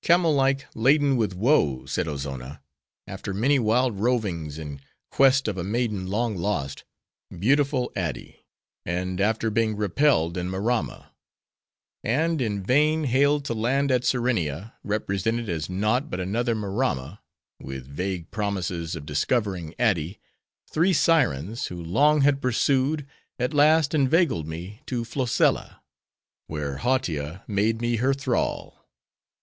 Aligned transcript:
"'Camel 0.00 0.34
like, 0.34 0.64
laden 0.74 1.14
with 1.14 1.34
woe,' 1.34 1.84
said 1.84 2.08
Ozonna, 2.08 2.62
'after 3.06 3.34
many 3.34 3.58
wild 3.58 3.98
rovings 4.00 4.56
in 4.58 4.80
quest 5.10 5.46
of 5.46 5.58
a 5.58 5.62
maiden 5.62 6.06
long 6.06 6.38
lost—beautiful 6.38 7.92
Ady! 7.94 8.46
and 8.86 9.20
after 9.20 9.50
being 9.50 9.76
repelled 9.76 10.38
in 10.38 10.48
Maramma; 10.48 11.10
and 12.02 12.40
in 12.40 12.62
vain 12.62 13.04
hailed 13.04 13.44
to 13.44 13.52
land 13.52 13.90
at 13.92 14.06
Serenia, 14.06 14.72
represented 14.82 15.50
as 15.50 15.68
naught 15.68 16.08
but 16.08 16.18
another 16.18 16.54
Maramma;—with 16.54 17.86
vague 17.86 18.30
promises 18.30 18.96
of 18.96 19.04
discovering 19.04 19.74
Ady, 19.78 20.18
three 20.66 20.94
sirens, 20.94 21.66
who 21.66 21.76
long 21.84 22.22
had 22.22 22.40
pursued, 22.40 23.06
at 23.38 23.52
last 23.52 23.92
inveigled 23.94 24.46
me 24.48 24.80
to 24.86 25.04
Flozella; 25.04 25.82
where 26.46 26.78
Hautia 26.78 27.44
made 27.46 27.82
me 27.82 27.96
her 27.96 28.14
thrall. 28.14 28.88